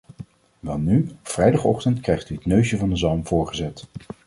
[0.59, 3.87] Welnu, op vrijdagochtend krijgt u het neusje van de zalm voorgezet.